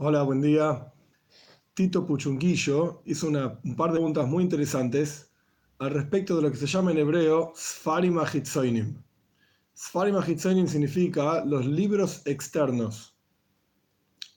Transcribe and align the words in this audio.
Hola, 0.00 0.22
buen 0.22 0.40
día. 0.40 0.92
Tito 1.74 2.06
Puchunquillo 2.06 3.02
hizo 3.04 3.26
una- 3.26 3.58
un 3.64 3.74
par 3.74 3.90
de 3.90 3.96
preguntas 3.96 4.28
muy 4.28 4.44
interesantes 4.44 5.32
al 5.80 5.90
respecto 5.90 6.36
de 6.36 6.42
lo 6.42 6.52
que 6.52 6.56
se 6.56 6.68
llama 6.68 6.92
en 6.92 6.98
hebreo 6.98 7.52
Sfarim 7.56 8.16
Ahitzoinim. 8.16 8.94
Sfarim 9.76 10.14
Ahitzoinim 10.14 10.68
significa 10.68 11.44
los 11.44 11.66
libros 11.66 12.22
externos. 12.26 13.16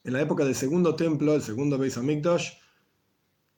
En 0.02 0.14
la 0.14 0.22
época 0.22 0.44
del 0.44 0.56
segundo 0.56 0.96
templo, 0.96 1.32
el 1.32 1.42
segundo 1.42 1.78
Beis 1.78 1.96
Hamikdash, 1.96 2.54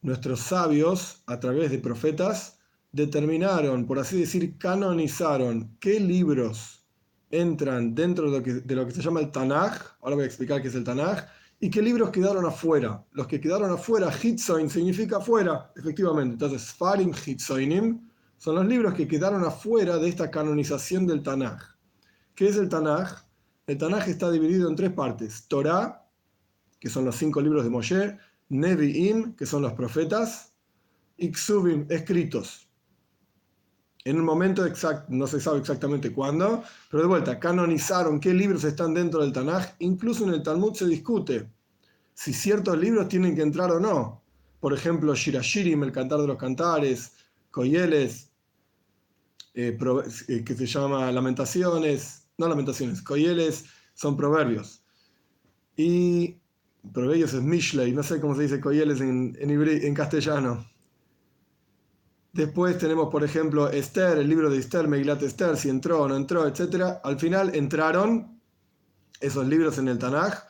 nuestros 0.03 0.41
sabios, 0.41 1.23
a 1.25 1.41
través 1.41 1.71
de 1.71 1.79
profetas, 1.79 2.59
determinaron, 2.93 3.87
por 3.87 3.99
así 3.99 4.21
decir, 4.21 4.59
canonizaron 4.59 5.75
qué 5.81 5.99
libros 6.01 6.87
entran 7.31 7.95
dentro 7.95 8.31
de 8.31 8.39
lo 8.39 8.45
que, 8.45 8.53
de 8.53 8.75
lo 8.75 8.87
que 8.87 8.93
se 8.93 9.01
llama 9.01 9.21
el 9.21 9.31
Tanaj, 9.31 9.97
ahora 10.03 10.17
voy 10.17 10.25
a 10.25 10.27
explicar 10.27 10.61
qué 10.61 10.69
es 10.69 10.75
el 10.75 10.85
Tanaj, 10.85 11.25
y 11.65 11.71
qué 11.71 11.81
libros 11.81 12.11
quedaron 12.11 12.45
afuera. 12.45 13.03
Los 13.13 13.27
que 13.27 13.41
quedaron 13.41 13.73
afuera, 13.73 14.13
Hitzoin 14.13 14.69
significa 14.69 15.17
afuera, 15.17 15.73
efectivamente. 15.75 16.35
Entonces, 16.35 16.71
Farim 16.75 17.11
Hitzoinim 17.15 18.07
son 18.37 18.57
los 18.57 18.67
libros 18.67 18.93
que 18.93 19.09
quedaron 19.09 19.43
afuera 19.47 19.97
de 19.97 20.11
esta 20.11 20.31
canonización 20.31 21.07
del 21.07 21.23
Tanaj. 21.23 21.63
¿Qué 22.35 22.49
es 22.49 22.57
el 22.57 22.69
Tanaj? 22.69 23.25
El 23.67 23.79
Tanaj 23.79 24.11
está 24.11 24.31
dividido 24.31 24.69
en 24.69 24.77
tres 24.77 24.93
partes. 24.93 25.47
Torah, 25.49 26.07
que 26.79 26.91
son 26.91 27.07
los 27.07 27.17
cinco 27.17 27.41
libros 27.41 27.65
de 27.65 27.71
Moshe, 27.71 28.19
Nevi'im, 28.51 29.35
que 29.35 29.47
son 29.47 29.63
los 29.63 29.73
profetas, 29.73 30.53
y 31.17 31.33
escritos. 31.89 32.69
En 34.05 34.19
un 34.21 34.25
momento 34.27 34.67
exacto, 34.67 35.07
no 35.09 35.27
se 35.27 35.41
sabe 35.41 35.61
exactamente 35.61 36.13
cuándo, 36.13 36.63
pero 36.91 37.03
de 37.03 37.09
vuelta, 37.09 37.41
canonizaron 37.41 38.21
qué 38.21 38.35
libros 38.35 38.63
están 38.65 38.93
dentro 38.93 39.21
del 39.23 39.33
Tanaj. 39.33 39.77
Incluso 39.79 40.25
en 40.25 40.35
el 40.35 40.43
Talmud 40.43 40.75
se 40.75 40.87
discute 40.87 41.49
si 42.13 42.35
ciertos 42.35 42.77
libros 42.79 43.09
tienen 43.09 43.35
que 43.35 43.43
entrar 43.43 43.71
o 43.73 43.81
no. 43.81 44.23
Por 44.61 44.75
ejemplo, 44.75 45.15
Shirashirim, 45.15 45.83
el 45.85 45.93
cantar 45.93 46.21
de 46.21 46.27
los 46.27 46.37
cantares, 46.37 47.13
Koyeles, 47.51 48.31
eh, 49.55 49.77
eh, 50.29 50.45
que 50.45 50.55
se 50.55 50.67
llama 50.67 51.11
Lamentaciones, 51.11 52.27
no 52.37 52.49
Lamentaciones, 52.49 53.01
Koyeles 53.01 53.65
son 53.95 54.17
proverbios. 54.17 54.85
Y 55.77 56.37
proverbios 56.93 57.33
es 57.33 57.43
Mishlei, 57.43 57.93
no 57.93 58.03
sé 58.03 58.21
cómo 58.21 58.35
se 58.37 58.43
dice 58.43 58.61
hebre- 59.51 59.85
en 59.87 59.95
castellano. 59.95 60.67
Después 62.35 62.77
tenemos, 62.79 63.11
por 63.11 63.23
ejemplo, 63.23 63.71
Esther, 63.71 64.19
el 64.19 64.29
libro 64.29 64.51
de 64.51 64.59
Esther, 64.59 64.89
Megilat 64.89 65.23
Esther, 65.23 65.57
si 65.57 65.69
entró 65.69 66.03
o 66.03 66.09
no 66.09 66.17
entró, 66.17 66.45
etc. 66.49 66.99
Al 67.05 67.17
final 67.17 67.55
entraron 67.55 68.41
esos 69.21 69.47
libros 69.47 69.79
en 69.79 69.87
el 69.87 70.01
Tanaj 70.01 70.43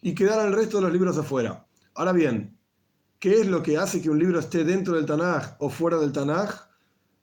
y 0.00 0.14
quedaron 0.14 0.46
el 0.46 0.54
resto 0.54 0.78
de 0.78 0.84
los 0.84 0.92
libros 0.94 1.18
afuera. 1.18 1.66
Ahora 1.94 2.12
bien, 2.12 2.58
¿qué 3.18 3.42
es 3.42 3.46
lo 3.46 3.62
que 3.62 3.76
hace 3.76 4.00
que 4.00 4.08
un 4.08 4.18
libro 4.18 4.38
esté 4.38 4.64
dentro 4.64 4.94
del 4.94 5.04
Tanaj 5.04 5.56
o 5.58 5.68
fuera 5.68 5.98
del 5.98 6.12
Tanaj? 6.12 6.66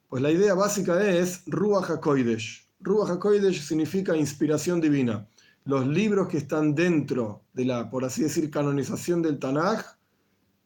Pues 0.08 0.22
la 0.22 0.30
idea 0.30 0.54
básica 0.54 1.04
es 1.04 1.42
Ruach 1.48 1.90
HaKoidesh. 1.90 2.70
Ruach 2.82 3.10
HaKoidesh 3.10 3.60
significa 3.60 4.16
inspiración 4.16 4.80
divina. 4.82 5.28
Los 5.64 5.88
libros 5.88 6.28
que 6.28 6.38
están 6.38 6.76
dentro 6.76 7.42
de 7.54 7.66
la, 7.66 7.90
por 7.90 8.06
así 8.06 8.22
decir, 8.22 8.52
canonización 8.52 9.24
del 9.24 9.40
Tanaj 9.40 9.95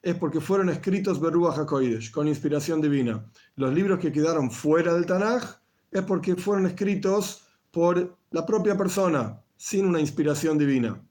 es 0.01 0.15
porque 0.15 0.39
fueron 0.39 0.69
escritos 0.69 1.19
Beruach 1.19 1.57
HaKoidesh, 1.59 2.11
con 2.11 2.27
inspiración 2.27 2.81
divina. 2.81 3.25
Los 3.55 3.73
libros 3.73 3.99
que 3.99 4.11
quedaron 4.11 4.49
fuera 4.49 4.93
del 4.93 5.05
Tanaj 5.05 5.59
es 5.91 6.01
porque 6.03 6.35
fueron 6.35 6.65
escritos 6.65 7.43
por 7.71 8.17
la 8.31 8.45
propia 8.45 8.77
persona, 8.77 9.41
sin 9.57 9.85
una 9.85 9.99
inspiración 9.99 10.57
divina. 10.57 11.01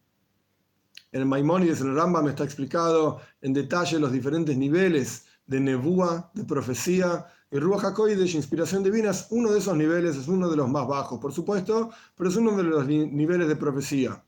En 1.13 1.29
Maimónides, 1.29 1.81
en 1.81 1.89
el 1.89 1.97
Rambam, 1.97 2.29
está 2.29 2.45
explicado 2.45 3.21
en 3.41 3.53
detalle 3.53 3.99
los 3.99 4.13
diferentes 4.13 4.57
niveles 4.57 5.27
de 5.47 5.61
Nebúa, 5.61 6.31
de 6.35 6.45
profecía. 6.45 7.27
Y 7.51 7.59
Ruach 7.59 7.85
HaKodesh, 7.85 8.35
inspiración 8.35 8.83
divina, 8.83 9.11
es 9.11 9.27
uno 9.31 9.51
de 9.51 9.59
esos 9.59 9.77
niveles, 9.77 10.17
es 10.17 10.29
uno 10.29 10.51
de 10.51 10.57
los 10.57 10.69
más 10.69 10.87
bajos, 10.87 11.19
por 11.19 11.33
supuesto, 11.33 11.91
pero 12.15 12.29
es 12.29 12.37
uno 12.37 12.57
de 12.57 12.63
los 12.63 12.87
ni- 12.87 13.07
niveles 13.07 13.49
de 13.49 13.57
profecía. 13.57 14.23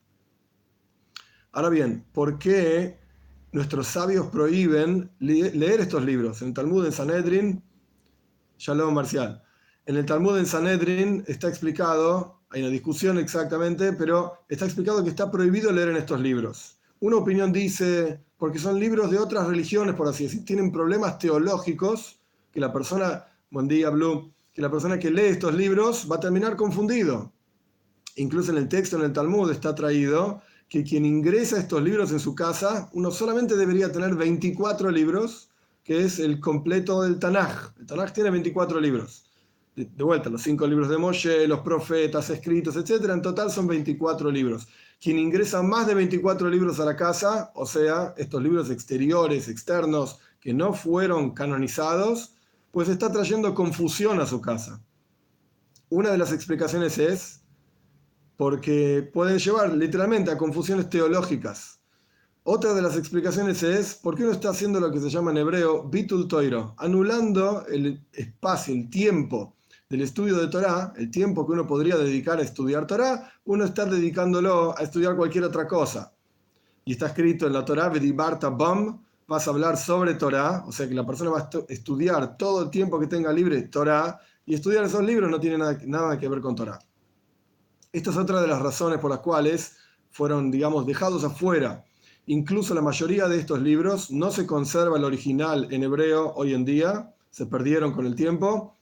Ahora 1.52 1.68
bien, 1.68 2.06
¿por 2.12 2.38
qué 2.38 2.99
nuestros 3.52 3.86
sabios 3.88 4.26
prohíben 4.28 5.10
le- 5.18 5.52
leer 5.54 5.80
estos 5.80 6.04
libros? 6.04 6.42
En 6.42 6.48
el 6.48 6.54
Talmud, 6.54 6.86
en 6.86 6.92
Sanedrin, 6.92 7.62
Shalom 8.58 8.94
Marcial. 8.94 9.42
En 9.86 9.96
el 9.96 10.06
Talmud 10.06 10.38
en 10.38 10.46
Sanedrin 10.46 11.24
está 11.26 11.48
explicado, 11.48 12.40
hay 12.50 12.60
una 12.62 12.70
discusión 12.70 13.18
exactamente, 13.18 13.92
pero 13.92 14.44
está 14.48 14.66
explicado 14.66 15.02
que 15.02 15.10
está 15.10 15.30
prohibido 15.30 15.72
leer 15.72 15.88
en 15.88 15.96
estos 15.96 16.20
libros. 16.20 16.78
Una 17.00 17.16
opinión 17.16 17.52
dice, 17.52 18.20
porque 18.36 18.58
son 18.58 18.78
libros 18.78 19.10
de 19.10 19.18
otras 19.18 19.46
religiones, 19.46 19.94
por 19.94 20.06
así 20.06 20.24
decir, 20.24 20.44
tienen 20.44 20.70
problemas 20.70 21.18
teológicos, 21.18 22.20
que 22.52 22.60
la 22.60 22.72
persona, 22.72 23.26
buen 23.50 23.66
día 23.68 23.90
Blue, 23.90 24.32
que 24.52 24.60
la 24.60 24.70
persona 24.70 24.98
que 24.98 25.10
lee 25.10 25.22
estos 25.26 25.54
libros 25.54 26.06
va 26.10 26.16
a 26.16 26.20
terminar 26.20 26.56
confundido. 26.56 27.32
Incluso 28.16 28.50
en 28.50 28.58
el 28.58 28.68
texto, 28.68 28.96
en 28.96 29.04
el 29.04 29.12
Talmud, 29.12 29.50
está 29.50 29.74
traído 29.74 30.42
que 30.70 30.84
quien 30.84 31.04
ingresa 31.04 31.58
estos 31.58 31.82
libros 31.82 32.12
en 32.12 32.20
su 32.20 32.36
casa, 32.36 32.88
uno 32.92 33.10
solamente 33.10 33.56
debería 33.56 33.90
tener 33.90 34.14
24 34.14 34.92
libros, 34.92 35.50
que 35.82 36.04
es 36.04 36.20
el 36.20 36.38
completo 36.38 37.02
del 37.02 37.18
Tanaj. 37.18 37.72
El 37.80 37.86
Tanaj 37.86 38.12
tiene 38.12 38.30
24 38.30 38.80
libros. 38.80 39.24
De, 39.74 39.84
de 39.84 40.04
vuelta, 40.04 40.30
los 40.30 40.42
cinco 40.42 40.68
libros 40.68 40.88
de 40.88 40.96
Moshe, 40.96 41.48
los 41.48 41.60
profetas 41.60 42.30
escritos, 42.30 42.76
etc. 42.76 43.04
En 43.10 43.20
total 43.20 43.50
son 43.50 43.66
24 43.66 44.30
libros. 44.30 44.68
Quien 45.00 45.18
ingresa 45.18 45.60
más 45.60 45.88
de 45.88 45.94
24 45.94 46.48
libros 46.48 46.78
a 46.78 46.84
la 46.84 46.94
casa, 46.94 47.50
o 47.56 47.66
sea, 47.66 48.14
estos 48.16 48.40
libros 48.40 48.70
exteriores, 48.70 49.48
externos, 49.48 50.20
que 50.40 50.54
no 50.54 50.72
fueron 50.72 51.32
canonizados, 51.32 52.34
pues 52.70 52.88
está 52.88 53.10
trayendo 53.10 53.56
confusión 53.56 54.20
a 54.20 54.26
su 54.26 54.40
casa. 54.40 54.80
Una 55.88 56.12
de 56.12 56.18
las 56.18 56.32
explicaciones 56.32 56.96
es 56.98 57.40
porque 58.40 59.06
pueden 59.12 59.38
llevar 59.38 59.70
literalmente 59.74 60.30
a 60.30 60.38
confusiones 60.38 60.88
teológicas. 60.88 61.78
Otra 62.42 62.72
de 62.72 62.80
las 62.80 62.96
explicaciones 62.96 63.62
es 63.62 63.96
por 63.96 64.16
qué 64.16 64.22
uno 64.22 64.32
está 64.32 64.48
haciendo 64.48 64.80
lo 64.80 64.90
que 64.90 64.98
se 64.98 65.10
llama 65.10 65.30
en 65.30 65.36
hebreo 65.36 65.82
bitul 65.86 66.26
toiro, 66.26 66.74
anulando 66.78 67.66
el 67.66 68.02
espacio, 68.14 68.72
el 68.72 68.88
tiempo 68.88 69.56
del 69.90 70.00
estudio 70.00 70.38
de 70.38 70.48
Torah, 70.48 70.94
el 70.96 71.10
tiempo 71.10 71.46
que 71.46 71.52
uno 71.52 71.66
podría 71.66 71.98
dedicar 71.98 72.38
a 72.38 72.42
estudiar 72.42 72.86
Torah, 72.86 73.30
uno 73.44 73.66
está 73.66 73.84
dedicándolo 73.84 74.74
a 74.74 74.84
estudiar 74.84 75.16
cualquier 75.16 75.44
otra 75.44 75.68
cosa. 75.68 76.10
Y 76.86 76.92
está 76.92 77.08
escrito 77.08 77.46
en 77.46 77.52
la 77.52 77.62
Torah, 77.62 77.90
Vedibarta 77.90 78.48
Bam, 78.48 79.04
vas 79.28 79.46
a 79.48 79.50
hablar 79.50 79.76
sobre 79.76 80.14
Torah, 80.14 80.64
o 80.66 80.72
sea 80.72 80.88
que 80.88 80.94
la 80.94 81.04
persona 81.04 81.28
va 81.28 81.40
a 81.40 81.50
estu- 81.50 81.66
estudiar 81.68 82.38
todo 82.38 82.62
el 82.62 82.70
tiempo 82.70 82.98
que 82.98 83.06
tenga 83.06 83.34
libre 83.34 83.60
Torah, 83.64 84.18
y 84.46 84.54
estudiar 84.54 84.86
esos 84.86 85.04
libros 85.04 85.30
no 85.30 85.38
tiene 85.38 85.58
nada, 85.58 85.78
nada 85.84 86.18
que 86.18 86.26
ver 86.26 86.40
con 86.40 86.56
Torah. 86.56 86.78
Esta 87.92 88.10
es 88.10 88.16
otra 88.16 88.40
de 88.40 88.46
las 88.46 88.62
razones 88.62 89.00
por 89.00 89.10
las 89.10 89.18
cuales 89.18 89.76
fueron, 90.10 90.52
digamos, 90.52 90.86
dejados 90.86 91.24
afuera. 91.24 91.84
Incluso 92.26 92.72
la 92.72 92.82
mayoría 92.82 93.26
de 93.26 93.40
estos 93.40 93.60
libros 93.60 94.12
no 94.12 94.30
se 94.30 94.46
conserva 94.46 94.96
el 94.96 95.04
original 95.04 95.66
en 95.72 95.82
hebreo 95.82 96.32
hoy 96.36 96.54
en 96.54 96.64
día, 96.64 97.12
se 97.30 97.46
perdieron 97.46 97.92
con 97.92 98.06
el 98.06 98.14
tiempo, 98.14 98.76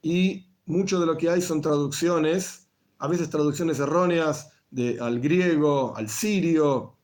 y 0.00 0.46
mucho 0.64 0.98
de 0.98 1.04
lo 1.04 1.18
que 1.18 1.28
hay 1.28 1.42
son 1.42 1.60
traducciones, 1.60 2.68
a 2.98 3.06
veces 3.06 3.28
traducciones 3.28 3.80
erróneas 3.80 4.52
de, 4.70 4.98
al 4.98 5.20
griego, 5.20 5.94
al 5.94 6.08
sirio, 6.08 6.96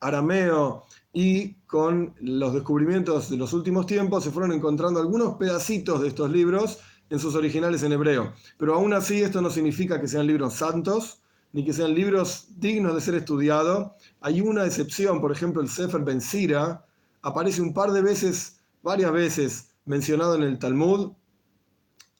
arameo, 0.00 0.86
y 1.12 1.54
con 1.66 2.14
los 2.20 2.52
descubrimientos 2.52 3.30
de 3.30 3.36
los 3.36 3.52
últimos 3.52 3.86
tiempos 3.86 4.24
se 4.24 4.30
fueron 4.30 4.52
encontrando 4.52 4.98
algunos 4.98 5.36
pedacitos 5.36 6.00
de 6.00 6.08
estos 6.08 6.30
libros 6.30 6.80
en 7.10 7.18
sus 7.18 7.34
originales 7.34 7.82
en 7.82 7.92
hebreo. 7.92 8.32
Pero 8.56 8.74
aún 8.74 8.94
así 8.94 9.20
esto 9.20 9.42
no 9.42 9.50
significa 9.50 10.00
que 10.00 10.08
sean 10.08 10.26
libros 10.26 10.54
santos, 10.54 11.20
ni 11.52 11.64
que 11.64 11.72
sean 11.72 11.94
libros 11.94 12.46
dignos 12.56 12.94
de 12.94 13.00
ser 13.00 13.14
estudiados. 13.16 13.90
Hay 14.20 14.40
una 14.40 14.64
excepción, 14.64 15.20
por 15.20 15.32
ejemplo, 15.32 15.60
el 15.60 15.68
Sefer 15.68 16.02
Ben 16.02 16.20
Sira 16.20 16.86
aparece 17.22 17.60
un 17.60 17.74
par 17.74 17.90
de 17.90 18.02
veces, 18.02 18.60
varias 18.82 19.12
veces 19.12 19.74
mencionado 19.84 20.36
en 20.36 20.42
el 20.42 20.58
Talmud. 20.58 21.12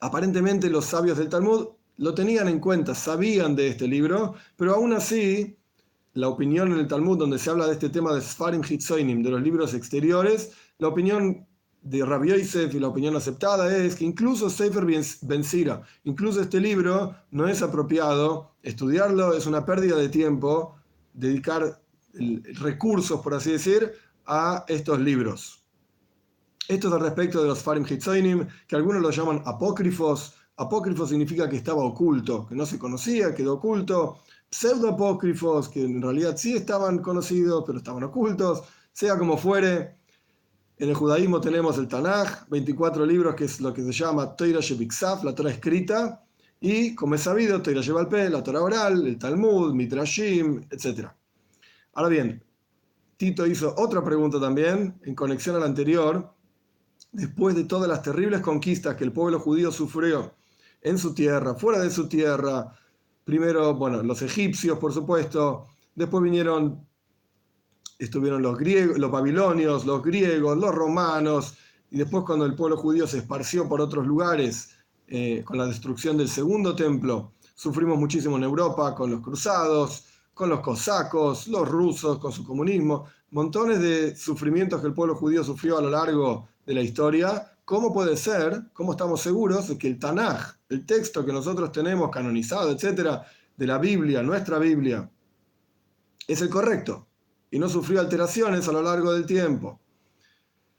Aparentemente 0.01 0.69
los 0.69 0.85
sabios 0.85 1.17
del 1.17 1.29
Talmud 1.29 1.69
lo 1.97 2.13
tenían 2.13 2.47
en 2.47 2.59
cuenta, 2.59 2.93
sabían 2.93 3.55
de 3.55 3.69
este 3.69 3.87
libro, 3.87 4.35
pero 4.57 4.73
aún 4.75 4.93
así 4.93 5.57
la 6.13 6.27
opinión 6.27 6.71
en 6.73 6.79
el 6.79 6.87
Talmud 6.87 7.17
donde 7.17 7.39
se 7.39 7.49
habla 7.49 7.67
de 7.67 7.73
este 7.73 7.89
tema 7.89 8.13
de 8.13 8.21
Sfarim 8.21 8.63
Hitzoinim, 8.67 9.23
de 9.23 9.29
los 9.29 9.41
libros 9.41 9.73
exteriores, 9.73 10.51
la 10.79 10.89
opinión 10.89 11.47
de 11.81 12.05
Rabbi 12.05 12.29
Yosef 12.29 12.73
y 12.75 12.79
la 12.79 12.89
opinión 12.89 13.15
aceptada 13.15 13.75
es 13.75 13.95
que 13.95 14.05
incluso 14.05 14.49
Sefer 14.49 14.85
Ben 14.85 15.43
Sira, 15.43 15.81
incluso 16.03 16.41
este 16.41 16.59
libro 16.59 17.15
no 17.31 17.47
es 17.47 17.61
apropiado, 17.61 18.51
estudiarlo 18.61 19.33
es 19.33 19.47
una 19.47 19.65
pérdida 19.65 19.95
de 19.95 20.09
tiempo, 20.09 20.75
dedicar 21.13 21.81
recursos, 22.13 23.21
por 23.21 23.33
así 23.33 23.51
decir, 23.51 23.93
a 24.25 24.63
estos 24.67 24.99
libros. 24.99 25.63
Esto 26.67 26.87
es 26.87 26.93
al 26.93 27.01
respecto 27.01 27.41
de 27.41 27.47
los 27.47 27.61
Farim 27.61 27.85
Hitzoinim, 27.85 28.47
que 28.67 28.75
algunos 28.75 29.01
lo 29.01 29.09
llaman 29.09 29.41
apócrifos. 29.45 30.35
Apócrifo 30.57 31.07
significa 31.07 31.49
que 31.49 31.57
estaba 31.57 31.83
oculto, 31.83 32.45
que 32.47 32.55
no 32.55 32.65
se 32.65 32.77
conocía, 32.77 33.33
quedó 33.33 33.55
oculto. 33.55 34.19
pseudoapócrifos, 34.49 35.69
que 35.69 35.83
en 35.83 36.01
realidad 36.01 36.35
sí 36.37 36.55
estaban 36.55 36.99
conocidos, 36.99 37.63
pero 37.65 37.79
estaban 37.79 38.03
ocultos, 38.03 38.63
sea 38.93 39.17
como 39.17 39.37
fuere. 39.37 40.00
En 40.81 40.89
el 40.89 40.95
judaísmo 40.95 41.39
tenemos 41.39 41.77
el 41.77 41.87
Tanaj, 41.87 42.47
24 42.49 43.05
libros, 43.05 43.35
que 43.35 43.43
es 43.43 43.61
lo 43.61 43.71
que 43.71 43.83
se 43.83 43.91
llama 43.91 44.35
Toira 44.35 44.61
Shebiksaf, 44.61 45.23
la 45.23 45.35
Torah 45.35 45.51
escrita, 45.51 46.25
y 46.59 46.95
como 46.95 47.13
es 47.13 47.21
sabido, 47.21 47.61
Toira 47.61 47.81
Shebalpe, 47.81 48.31
la 48.31 48.41
Torah 48.41 48.63
oral, 48.63 49.05
el 49.05 49.19
Talmud, 49.19 49.75
Mitrashim, 49.75 50.65
etc. 50.71 51.07
Ahora 51.93 52.09
bien, 52.09 52.43
Tito 53.15 53.45
hizo 53.45 53.75
otra 53.77 54.03
pregunta 54.03 54.39
también, 54.39 54.99
en 55.03 55.13
conexión 55.13 55.55
a 55.55 55.59
la 55.59 55.67
anterior, 55.67 56.33
después 57.11 57.53
de 57.55 57.65
todas 57.65 57.87
las 57.87 58.01
terribles 58.01 58.41
conquistas 58.41 58.95
que 58.95 59.03
el 59.03 59.11
pueblo 59.11 59.39
judío 59.39 59.71
sufrió 59.71 60.33
en 60.81 60.97
su 60.97 61.13
tierra, 61.13 61.53
fuera 61.53 61.77
de 61.77 61.91
su 61.91 62.09
tierra, 62.09 62.75
primero, 63.23 63.75
bueno, 63.75 64.01
los 64.01 64.23
egipcios, 64.23 64.79
por 64.79 64.91
supuesto, 64.91 65.67
después 65.93 66.23
vinieron, 66.23 66.87
estuvieron 68.05 68.41
los 68.41 68.57
griegos, 68.57 68.97
los 68.97 69.11
babilonios, 69.11 69.85
los 69.85 70.01
griegos, 70.01 70.57
los 70.57 70.73
romanos, 70.73 71.55
y 71.91 71.97
después 71.97 72.23
cuando 72.25 72.45
el 72.45 72.55
pueblo 72.55 72.77
judío 72.77 73.05
se 73.05 73.19
esparció 73.19 73.69
por 73.69 73.79
otros 73.79 74.07
lugares 74.07 74.71
eh, 75.07 75.43
con 75.45 75.57
la 75.57 75.67
destrucción 75.67 76.17
del 76.17 76.27
segundo 76.27 76.75
templo, 76.75 77.33
sufrimos 77.53 77.99
muchísimo 77.99 78.37
en 78.37 78.43
Europa 78.43 78.95
con 78.95 79.11
los 79.11 79.21
cruzados, 79.21 80.05
con 80.33 80.49
los 80.49 80.61
cosacos, 80.61 81.47
los 81.47 81.69
rusos, 81.69 82.17
con 82.17 82.31
su 82.31 82.43
comunismo, 82.43 83.05
montones 83.29 83.79
de 83.79 84.15
sufrimientos 84.15 84.81
que 84.81 84.87
el 84.87 84.93
pueblo 84.93 85.13
judío 85.13 85.43
sufrió 85.43 85.77
a 85.77 85.81
lo 85.81 85.91
largo 85.91 86.47
de 86.65 86.73
la 86.73 86.81
historia. 86.81 87.55
¿Cómo 87.65 87.93
puede 87.93 88.17
ser, 88.17 88.63
cómo 88.73 88.93
estamos 88.93 89.21
seguros 89.21 89.67
de 89.67 89.77
que 89.77 89.87
el 89.87 89.99
Tanaj, 89.99 90.55
el 90.69 90.87
texto 90.87 91.23
que 91.23 91.31
nosotros 91.31 91.71
tenemos 91.71 92.09
canonizado, 92.09 92.71
etcétera, 92.71 93.23
de 93.55 93.67
la 93.67 93.77
Biblia, 93.77 94.23
nuestra 94.23 94.57
Biblia, 94.57 95.07
es 96.27 96.41
el 96.41 96.49
correcto 96.49 97.10
y 97.51 97.59
no 97.59 97.69
sufrió 97.69 97.99
alteraciones 97.99 98.67
a 98.67 98.71
lo 98.71 98.81
largo 98.81 99.13
del 99.13 99.25
tiempo? 99.25 99.79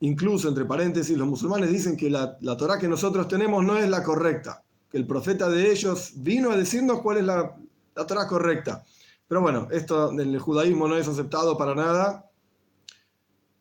Incluso, 0.01 0.49
entre 0.49 0.65
paréntesis, 0.65 1.17
los 1.17 1.29
musulmanes 1.29 1.71
dicen 1.71 1.97
que 1.97 2.11
la, 2.11 2.37
la 2.41 2.57
Torah 2.57 2.79
que 2.79 2.89
nosotros 2.89 3.29
tenemos 3.29 3.65
no 3.65 3.77
es 3.77 3.89
la 3.89 4.03
correcta, 4.03 4.65
que 4.91 4.99
el 4.99 5.07
profeta 5.07 5.49
de 5.49 5.71
ellos 5.71 6.15
vino 6.17 6.51
a 6.51 6.57
decirnos 6.57 7.01
cuál 7.03 7.19
es 7.19 7.25
la, 7.25 7.57
la 7.95 8.07
Torah 8.07 8.27
correcta. 8.27 8.85
Pero 9.29 9.41
bueno, 9.41 9.69
esto 9.71 10.11
en 10.11 10.21
el 10.21 10.39
judaísmo 10.39 10.89
no 10.89 10.97
es 10.97 11.07
aceptado 11.09 11.57
para 11.57 11.75
nada. 11.75 12.29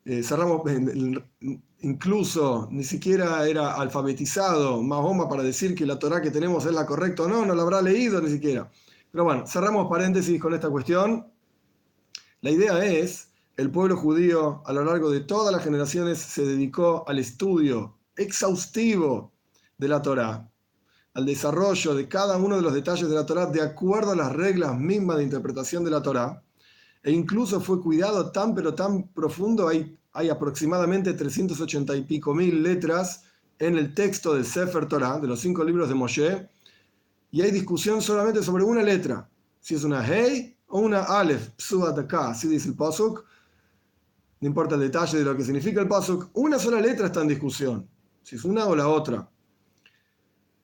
Eh, 0.04 0.24
cerramos, 0.24 0.64
incluso 1.82 2.68
ni 2.72 2.84
siquiera 2.84 3.48
era 3.48 3.76
alfabetizado 3.76 4.82
Mahoma 4.82 5.30
para 5.30 5.44
decir 5.44 5.76
que 5.76 5.86
la 5.86 6.00
Torah 6.00 6.22
que 6.22 6.32
tenemos 6.32 6.66
es 6.66 6.74
la 6.74 6.86
correcta 6.86 7.24
o 7.24 7.28
no, 7.28 7.46
no 7.46 7.54
la 7.54 7.62
habrá 7.62 7.82
leído 7.82 8.20
ni 8.20 8.30
siquiera. 8.30 8.70
Pero 9.12 9.24
bueno, 9.24 9.46
cerramos 9.46 9.90
paréntesis 9.90 10.42
con 10.42 10.54
esta 10.54 10.70
cuestión. 10.70 11.31
La 12.42 12.52
idea 12.52 12.84
es, 12.84 13.30
el 13.58 13.70
pueblo 13.72 13.98
judío 13.98 14.64
a 14.66 14.74
lo 14.74 14.84
largo 14.84 15.10
de 15.10 15.22
todas 15.22 15.54
las 15.54 15.64
generaciones 15.64 16.20
se 16.20 16.46
dedicó 16.46 17.04
al 17.08 17.20
estudio 17.20 17.98
exhaustivo 18.16 19.32
de 19.78 19.88
la 19.88 20.02
Torah 20.02 20.52
al 21.14 21.26
desarrollo 21.26 21.94
de 21.94 22.08
cada 22.08 22.38
uno 22.38 22.56
de 22.56 22.62
los 22.62 22.74
detalles 22.74 23.10
de 23.10 23.16
la 23.16 23.26
Torá 23.26 23.46
de 23.46 23.62
acuerdo 23.62 24.12
a 24.12 24.16
las 24.16 24.32
reglas 24.32 24.78
mismas 24.78 25.18
de 25.18 25.24
interpretación 25.24 25.84
de 25.84 25.92
la 25.92 26.02
Torá. 26.02 26.42
E 27.04 27.12
incluso 27.12 27.60
fue 27.60 27.82
cuidado 27.82 28.32
tan 28.32 28.56
pero 28.56 28.74
tan 28.74 29.08
profundo, 29.10 29.68
hay, 29.68 29.98
hay 30.14 30.30
aproximadamente 30.30 31.14
380 31.14 31.96
y 31.96 32.02
pico 32.04 32.34
mil 32.34 32.64
letras 32.64 33.24
en 33.60 33.78
el 33.78 33.94
texto 33.94 34.34
del 34.34 34.46
Sefer 34.46 34.88
Torah, 34.88 35.20
de 35.20 35.28
los 35.28 35.40
cinco 35.40 35.64
libros 35.64 35.90
de 35.90 35.96
Moshe, 35.96 36.50
y 37.32 37.42
hay 37.42 37.52
discusión 37.52 38.02
solamente 38.02 38.42
sobre 38.44 38.64
una 38.64 38.82
letra, 38.82 39.30
si 39.60 39.76
es 39.76 39.84
una 39.84 40.06
Hei 40.06 40.58
una 40.72 41.04
Aleph, 41.04 41.50
Psuataka, 41.58 42.30
así 42.30 42.48
dice 42.48 42.70
el 42.70 42.76
Pasuk, 42.76 43.26
no 44.40 44.48
importa 44.48 44.76
el 44.76 44.82
detalle 44.82 45.20
de 45.20 45.24
lo 45.26 45.36
que 45.38 45.44
significa 45.44 45.82
el 45.82 45.88
Pasuk, 45.88 46.30
una 46.34 46.58
sola 46.58 46.82
letra 46.82 47.08
está 47.08 47.22
en 47.22 47.28
discusión, 47.28 47.88
si 48.24 48.36
es 48.36 48.44
una 48.44 48.66
o 48.66 48.76
la 48.76 48.88
otra. 48.88 49.30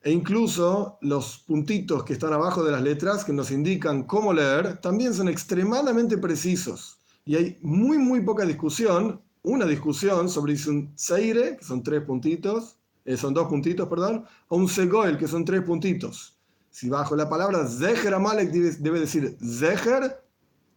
E 0.02 0.10
incluso 0.10 0.98
los 1.02 1.38
puntitos 1.38 2.04
que 2.04 2.14
están 2.14 2.32
abajo 2.32 2.62
de 2.64 2.72
las 2.72 2.82
letras, 2.82 3.24
que 3.24 3.32
nos 3.32 3.50
indican 3.50 4.04
cómo 4.04 4.32
leer, 4.32 4.80
también 4.80 5.12
son 5.12 5.28
extremadamente 5.28 6.16
precisos. 6.18 6.98
Y 7.24 7.36
hay 7.36 7.58
muy, 7.62 7.98
muy 7.98 8.22
poca 8.22 8.46
discusión, 8.46 9.20
una 9.42 9.66
discusión 9.66 10.28
sobre 10.28 10.56
si 10.56 10.70
un 10.70 10.92
seire, 10.94 11.56
que 11.56 11.64
son 11.64 11.82
tres 11.82 12.02
puntitos, 12.02 12.78
eh, 13.04 13.16
son 13.16 13.34
dos 13.34 13.48
puntitos, 13.48 13.88
perdón, 13.88 14.24
o 14.48 14.56
un 14.56 14.68
segoel, 14.68 15.18
que 15.18 15.28
son 15.28 15.44
tres 15.44 15.62
puntitos. 15.62 16.37
Si 16.70 16.88
bajo 16.88 17.16
la 17.16 17.28
palabra 17.28 17.66
zeher 17.66 18.14
amalek 18.14 18.50
debe 18.50 19.00
decir 19.00 19.36
zeher, 19.40 20.24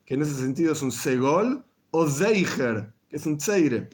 que 0.05 0.15
en 0.15 0.21
ese 0.21 0.35
sentido 0.35 0.73
es 0.73 0.81
un 0.81 0.91
segol, 0.91 1.63
o 1.91 2.07
zeiger, 2.07 2.93
que 3.09 3.17
es 3.17 3.25
un 3.25 3.39
seire. 3.39 3.89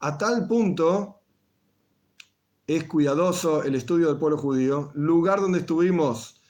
A 0.00 0.16
tal 0.16 0.46
punto 0.46 1.20
es 2.66 2.84
cuidadoso 2.84 3.62
el 3.62 3.74
estudio 3.74 4.08
del 4.08 4.18
pueblo 4.18 4.38
judío, 4.38 4.90
lugar 4.94 5.40
donde 5.40 5.60
estuvimos, 5.60 6.40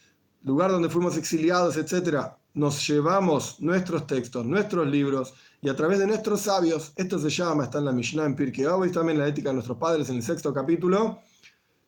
lugar 0.43 0.71
donde 0.71 0.89
fuimos 0.89 1.17
exiliados, 1.17 1.77
etc., 1.77 2.33
nos 2.55 2.87
llevamos 2.87 3.61
nuestros 3.61 4.07
textos, 4.07 4.45
nuestros 4.45 4.87
libros, 4.87 5.33
y 5.63 5.71
a 5.71 5.77
través 5.77 5.99
de 5.99 6.07
nuestros 6.07 6.43
sabios, 6.43 6.93
esto 6.97 7.19
se 7.19 7.31
llama, 7.31 7.65
está 7.65 7.79
en 7.79 7.87
la 7.87 7.93
Mishnah 7.93 8.27
en 8.27 8.37
Pirkei 8.37 8.65
y 8.65 8.91
también 8.91 9.17
en 9.17 9.19
la 9.19 9.29
ética 9.29 9.51
de 9.51 9.55
nuestros 9.55 9.79
padres 9.79 10.11
en 10.11 10.17
el 10.17 10.23
sexto 10.23 10.53
capítulo, 10.53 11.21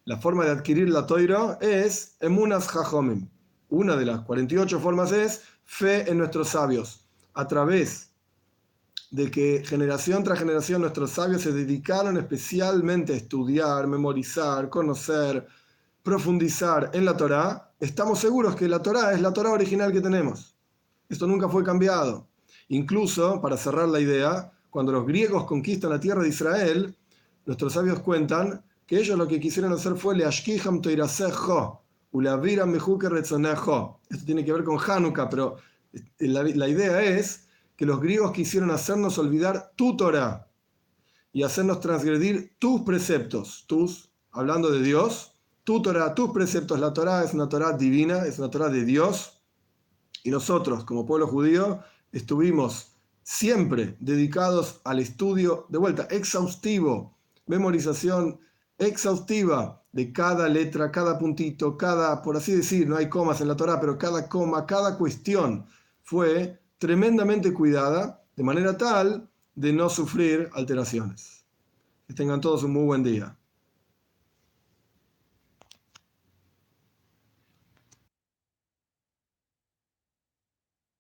la 0.05 0.19
forma 0.19 0.45
de 0.45 0.51
adquirir 0.51 0.89
la 0.91 1.07
toira 1.07 1.59
es 1.61 2.17
emunas 2.21 2.69
jajomim. 2.69 3.29
Una 3.71 3.97
de 3.97 4.05
las 4.05 4.21
48 4.21 4.79
formas 4.79 5.13
es 5.13 5.43
fe 5.65 6.11
en 6.11 6.19
nuestros 6.19 6.49
sabios. 6.49 7.07
A 7.33 7.49
través 7.49 8.11
de 9.11 9.31
que 9.31 9.63
generación 9.65 10.23
tras 10.23 10.39
generación 10.39 10.83
nuestros 10.83 11.13
sabios 11.13 11.43
se 11.43 11.53
dedicaron 11.53 12.17
especialmente 12.17 13.15
a 13.15 13.17
estudiar, 13.17 13.87
memorizar, 13.87 14.69
conocer, 14.69 15.47
profundizar 16.03 16.91
en 16.93 17.07
la 17.07 17.17
Torá, 17.17 17.73
estamos 17.81 18.19
seguros 18.19 18.57
que 18.57 18.69
la 18.69 18.83
Torá 18.83 19.13
es 19.13 19.21
la 19.23 19.33
Torá 19.33 19.51
original 19.51 19.91
que 19.91 20.03
tenemos. 20.03 20.55
Esto 21.09 21.27
nunca 21.27 21.49
fue 21.49 21.65
cambiado. 21.65 22.29
Incluso, 22.69 23.41
para 23.41 23.57
cerrar 23.57 23.89
la 23.89 24.01
idea, 24.01 24.53
cuando 24.69 24.93
los 24.93 25.07
griegos 25.07 25.45
conquistan 25.45 25.91
la 25.91 26.01
tierra 26.01 26.23
de 26.23 26.29
Israel, 26.29 26.95
nuestros 27.47 27.73
sabios 27.73 28.01
cuentan 28.01 28.63
que 28.87 28.99
ellos 28.99 29.19
lo 29.19 29.27
que 29.27 29.41
quisieron 29.41 29.73
hacer 29.73 29.97
fue 29.97 30.17
Leashkiham 30.17 30.81
Toirasejo, 30.81 31.83
Esto 34.11 34.25
tiene 34.25 34.45
que 34.45 34.53
ver 34.53 34.65
con 34.65 34.79
Hanukkah, 34.79 35.29
pero 35.29 35.57
la 36.19 36.69
idea 36.69 37.03
es 37.03 37.49
que 37.77 37.87
los 37.87 38.01
griegos 38.01 38.33
quisieron 38.33 38.71
hacernos 38.71 39.19
olvidar 39.19 39.73
tu 39.77 39.97
Torah 39.97 40.49
y 41.33 41.43
hacernos 41.43 41.81
transgredir 41.81 42.57
tus 42.59 42.83
preceptos, 42.83 43.65
tus, 43.67 44.13
hablando 44.31 44.71
de 44.71 44.83
Dios, 44.83 45.35
tu 45.65 45.83
Torah, 45.83 46.15
tus 46.15 46.31
preceptos. 46.31 46.79
La 46.79 46.93
Torah 46.93 47.25
es 47.25 47.35
una 47.35 47.49
Torah 47.49 47.77
divina, 47.77 48.25
es 48.27 48.39
una 48.39 48.51
Torah 48.51 48.69
de 48.69 48.85
Dios. 48.85 49.41
Y 50.23 50.31
nosotros, 50.31 50.85
como 50.85 51.05
pueblo 51.05 51.27
judío, 51.27 51.81
estuvimos 52.13 52.93
siempre 53.25 53.97
dedicados 53.99 54.81
al 54.85 55.01
estudio, 55.01 55.67
de 55.71 55.79
vuelta, 55.79 56.05
exhaustivo, 56.11 57.17
memorización 57.47 58.39
exhaustiva 58.79 59.83
de 59.93 60.13
cada 60.13 60.49
letra, 60.49 60.91
cada 60.91 61.19
puntito, 61.19 61.77
cada, 61.77 62.21
por 62.23 62.37
así 62.37 62.55
decir, 62.55 62.89
no 62.89 62.97
hay 62.97 63.09
comas 63.09 63.41
en 63.41 63.49
la 63.49 63.57
Torah, 63.57 63.81
pero 63.81 63.97
cada 63.97 64.29
coma, 64.29 64.67
cada 64.67 64.99
cuestión 64.99 65.67
fue 66.03 66.61
tremendamente 66.79 67.55
cuidada, 67.55 68.25
de 68.37 68.43
manera 68.43 68.77
tal 68.77 69.31
de 69.55 69.73
no 69.73 69.89
sufrir 69.89 70.51
alteraciones. 70.53 71.47
Que 72.07 72.15
tengan 72.15 72.41
todos 72.41 72.65
un 72.65 72.73
muy 72.73 72.85
buen 72.85 73.03
día. 73.05 73.37